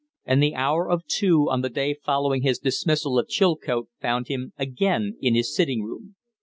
[0.25, 4.51] And the hour of two on the day following his dismissal of Chilcote found him
[4.57, 6.15] again in his sitting room.